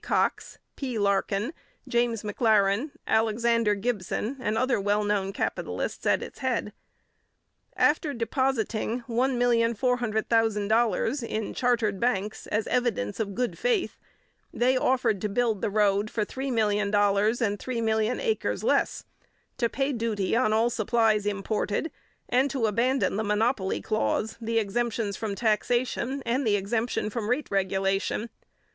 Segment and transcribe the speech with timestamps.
[0.03, 0.97] Cox, P.
[0.97, 1.53] Larkin,
[1.87, 6.73] James M'Laren, Alexander Gibson, and other well known capitalists at its head.
[7.75, 13.99] After depositing $1,400,000 in chartered banks as evidence of good faith,
[14.51, 16.81] they offered to build the road for $3,000,000
[17.39, 19.05] and 3,000,000 acres less,
[19.57, 21.91] to pay duty on all supplies imported,
[22.27, 27.51] and to abandon the monopoly clause, the exemptions from taxation, and the exemption from rate
[27.51, 28.31] regulation.